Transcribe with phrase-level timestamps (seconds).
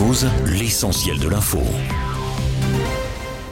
[0.00, 1.58] News, l'essentiel de l'info.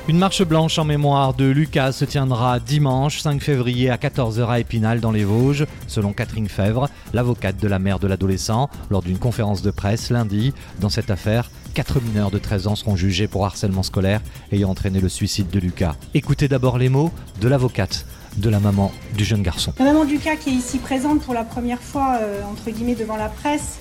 [0.08, 4.58] Une marche blanche en mémoire de Lucas se tiendra dimanche 5 février à 14h à
[4.58, 9.18] Épinal dans les Vosges, selon Catherine Fèvre, l'avocate de la mère de l'adolescent, lors d'une
[9.18, 10.54] conférence de presse lundi.
[10.80, 15.00] Dans cette affaire, quatre mineurs de 13 ans seront jugés pour harcèlement scolaire ayant entraîné
[15.00, 15.96] le suicide de Lucas.
[16.14, 17.10] Écoutez d'abord les mots
[17.42, 18.06] de l'avocate
[18.38, 19.74] de la maman du jeune garçon.
[19.78, 22.94] La maman de Lucas, qui est ici présente pour la première fois, euh, entre guillemets,
[22.94, 23.78] devant la presse,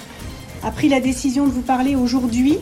[0.67, 2.57] a pris la décision de vous parler aujourd'hui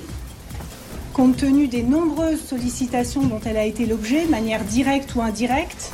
[1.14, 5.92] compte tenu des nombreuses sollicitations dont elle a été l'objet, de manière directe ou indirecte,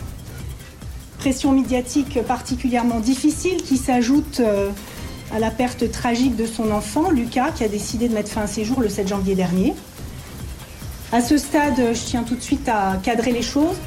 [1.20, 4.72] pression médiatique particulièrement difficile qui s'ajoute euh,
[5.34, 8.48] à la perte tragique de son enfant, Lucas, qui a décidé de mettre fin à
[8.48, 9.74] ses jours le 7 janvier dernier.
[11.14, 13.78] À ce stade, je tiens tout de suite à cadrer les choses.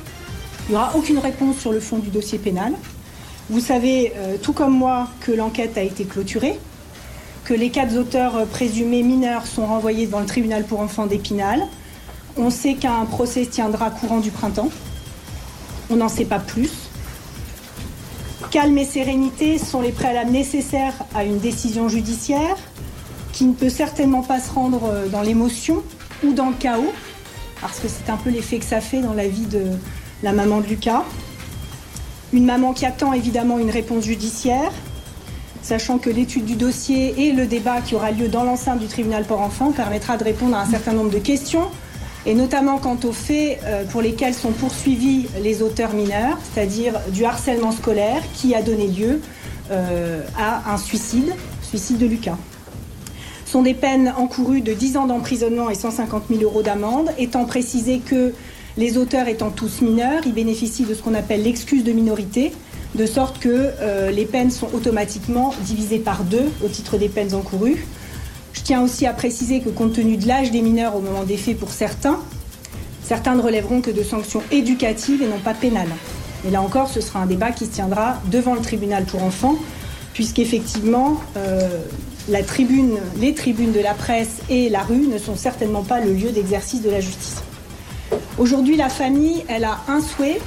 [0.69, 2.73] Il n'y aura aucune réponse sur le fond du dossier pénal.
[3.51, 6.59] Vous savez, euh, tout comme moi, que l'enquête a été clôturée
[7.45, 11.63] que les quatre auteurs présumés mineurs sont renvoyés devant le tribunal pour enfants d'Épinal.
[12.37, 14.71] On sait qu'un procès tiendra courant du printemps.
[15.91, 16.71] On n'en sait pas plus.
[18.51, 22.57] Calme et sérénité sont les préalables nécessaires à une décision judiciaire
[23.33, 25.83] qui ne peut certainement pas se rendre dans l'émotion
[26.25, 26.93] ou dans le chaos,
[27.61, 29.65] parce que c'est un peu l'effet que ça fait dans la vie de
[30.23, 31.05] la maman de Lucas.
[32.33, 34.73] Une maman qui attend évidemment une réponse judiciaire,
[35.65, 39.25] sachant que l'étude du dossier et le débat qui aura lieu dans l'enceinte du tribunal
[39.25, 41.69] pour enfants permettra de répondre à un certain nombre de questions,
[42.27, 47.25] et notamment quant aux faits euh, pour lesquels sont poursuivis les auteurs mineurs, c'est-à-dire du
[47.25, 49.23] harcèlement scolaire qui a donné lieu
[49.71, 52.37] euh, à un suicide, suicide de Lucas.
[53.47, 58.01] Sont des peines encourues de 10 ans d'emprisonnement et 150 000 euros d'amende, étant précisé
[58.01, 58.35] que
[58.77, 62.53] les auteurs étant tous mineurs, ils bénéficient de ce qu'on appelle l'excuse de minorité,
[62.95, 63.49] de sorte que
[63.81, 67.87] euh, les peines sont automatiquement divisées par deux au titre des peines encourues.
[68.53, 71.37] Je tiens aussi à préciser que compte tenu de l'âge des mineurs au moment des
[71.37, 72.21] faits pour certains,
[73.03, 75.89] certains ne relèveront que de sanctions éducatives et non pas pénales.
[76.47, 79.57] Et là encore, ce sera un débat qui se tiendra devant le tribunal pour enfants,
[80.13, 81.69] puisqu'effectivement, euh,
[82.29, 86.83] les tribunes de la presse et la rue ne sont certainement pas le lieu d'exercice
[86.83, 87.43] de la justice.
[88.39, 90.41] Aujourd'hui, la famille, elle a un souhait,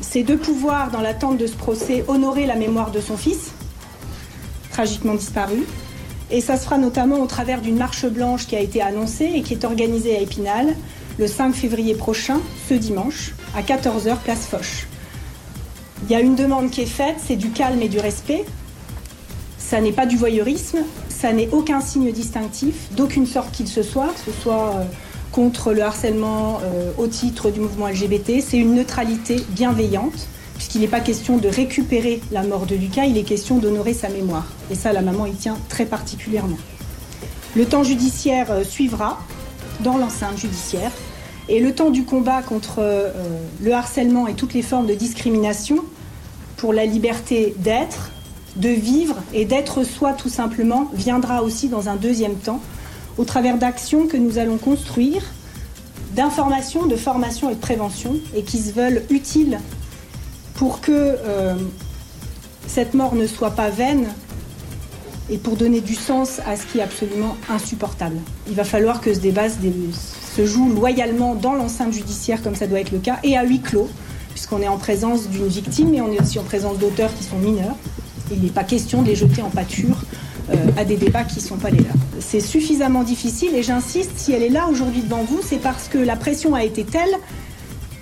[0.00, 3.52] c'est de pouvoir, dans l'attente de ce procès, honorer la mémoire de son fils,
[4.70, 5.64] tragiquement disparu.
[6.30, 9.42] Et ça se fera notamment au travers d'une marche blanche qui a été annoncée et
[9.42, 10.74] qui est organisée à Épinal
[11.18, 14.86] le 5 février prochain, ce dimanche, à 14h, place Foch.
[16.04, 18.44] Il y a une demande qui est faite, c'est du calme et du respect.
[19.56, 20.78] Ça n'est pas du voyeurisme,
[21.08, 24.84] ça n'est aucun signe distinctif, d'aucune sorte qu'il se soit, ce soit euh,
[25.36, 28.40] contre le harcèlement euh, au titre du mouvement LGBT.
[28.40, 33.18] C'est une neutralité bienveillante, puisqu'il n'est pas question de récupérer la mort de Lucas, il
[33.18, 34.46] est question d'honorer sa mémoire.
[34.70, 36.56] Et ça, la maman y tient très particulièrement.
[37.54, 39.18] Le temps judiciaire euh, suivra
[39.80, 40.90] dans l'enceinte judiciaire.
[41.50, 43.10] Et le temps du combat contre euh,
[43.60, 45.84] le harcèlement et toutes les formes de discrimination
[46.56, 48.10] pour la liberté d'être,
[48.56, 52.62] de vivre et d'être soi tout simplement viendra aussi dans un deuxième temps
[53.18, 55.22] au travers d'actions que nous allons construire,
[56.14, 59.58] d'information, de formation et de prévention, et qui se veulent utiles
[60.54, 61.54] pour que euh,
[62.66, 64.06] cette mort ne soit pas vaine
[65.28, 68.16] et pour donner du sens à ce qui est absolument insupportable.
[68.48, 72.80] Il va falloir que ce débat se joue loyalement dans l'enceinte judiciaire, comme ça doit
[72.80, 73.88] être le cas, et à huis clos,
[74.30, 77.38] puisqu'on est en présence d'une victime et on est aussi en présence d'auteurs qui sont
[77.38, 77.76] mineurs.
[78.30, 79.96] Il n'est pas question de les jeter en pâture
[80.76, 81.94] à des débats qui ne sont pas les leurs.
[82.20, 85.98] C'est suffisamment difficile et j'insiste, si elle est là aujourd'hui devant vous, c'est parce que
[85.98, 87.10] la pression a été telle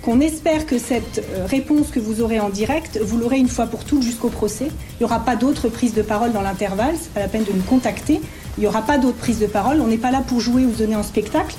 [0.05, 3.67] qu'on espère que cette euh, réponse que vous aurez en direct, vous l'aurez une fois
[3.67, 4.67] pour toutes jusqu'au procès.
[4.67, 7.53] Il n'y aura pas d'autres prises de parole dans l'intervalle, c'est pas la peine de
[7.53, 8.21] nous contacter.
[8.59, 9.81] Il n'y aura pas d'autres prises de parole.
[9.81, 11.57] On n'est pas là pour jouer ou donner en spectacle.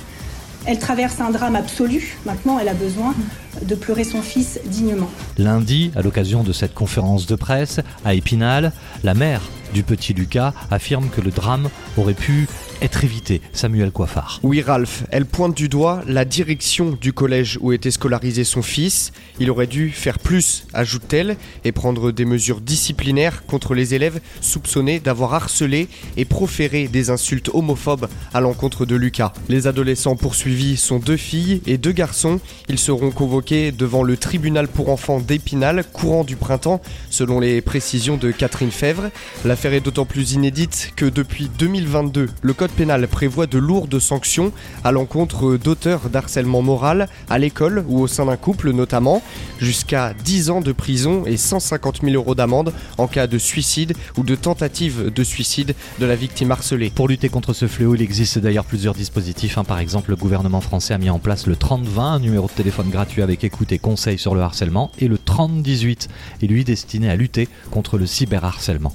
[0.64, 2.18] Elle traverse un drame absolu.
[2.24, 3.14] Maintenant, elle a besoin
[3.62, 5.10] de pleurer son fils dignement.
[5.38, 8.72] Lundi, à l'occasion de cette conférence de presse à Épinal,
[9.04, 9.42] la mère
[9.72, 12.46] du petit Lucas affirme que le drame aurait pu
[12.82, 13.40] être évité.
[13.52, 14.40] Samuel Coiffard.
[14.42, 19.12] Oui, Ralph, elle pointe du doigt la direction du collège où était scolarisé son fils.
[19.40, 25.00] Il aurait dû faire plus, ajoute-t-elle, et prendre des mesures disciplinaires contre les élèves soupçonnés
[25.00, 29.32] d'avoir harcelé et proféré des insultes homophobes à l'encontre de Lucas.
[29.48, 32.40] Les adolescents poursuivis sont deux filles et deux garçons.
[32.68, 36.80] Ils seront convoqués devant le tribunal pour enfants d'Épinal courant du printemps,
[37.10, 39.10] selon les précisions de Catherine Fèvre.
[39.56, 44.52] L'affaire est d'autant plus inédite que depuis 2022, le code pénal prévoit de lourdes sanctions
[44.84, 49.22] à l'encontre d'auteurs d'harcèlement moral à l'école ou au sein d'un couple notamment,
[49.58, 54.24] jusqu'à 10 ans de prison et 150 000 euros d'amende en cas de suicide ou
[54.24, 56.92] de tentative de suicide de la victime harcelée.
[56.94, 59.56] Pour lutter contre ce fléau, il existe d'ailleurs plusieurs dispositifs.
[59.56, 59.64] hein.
[59.64, 62.90] Par exemple, le gouvernement français a mis en place le 3020, un numéro de téléphone
[62.90, 66.08] gratuit avec écoute et conseils sur le harcèlement, et le 3018,
[66.42, 68.94] et lui destiné à lutter contre le cyberharcèlement.